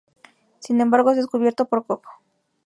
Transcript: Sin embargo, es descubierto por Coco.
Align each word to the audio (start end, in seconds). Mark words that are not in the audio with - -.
Sin 0.57 0.81
embargo, 0.81 1.11
es 1.11 1.17
descubierto 1.17 1.65
por 1.65 1.85
Coco. 1.85 2.09